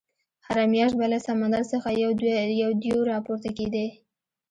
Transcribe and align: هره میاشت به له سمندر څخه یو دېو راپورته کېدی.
هره 0.47 0.65
میاشت 0.73 0.95
به 0.99 1.05
له 1.11 1.17
سمندر 1.27 1.63
څخه 1.71 1.89
یو 2.61 2.71
دېو 2.83 2.97
راپورته 3.11 3.49
کېدی. 3.57 3.87